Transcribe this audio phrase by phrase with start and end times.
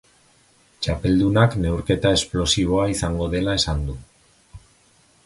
[0.85, 3.97] Txapeldunak neurketa esplosiboa izango dela esan du.